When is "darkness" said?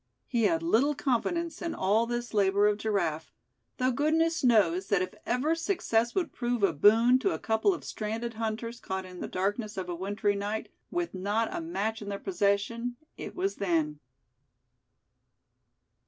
9.27-9.77